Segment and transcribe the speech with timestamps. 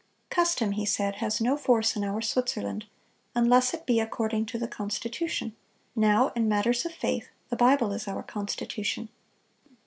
[0.31, 2.87] "Custom," he said, "has no force in our Switzerland,
[3.35, 5.55] unless it be according to the constitution;
[5.95, 9.09] now, in matters of faith, the Bible is our constitution."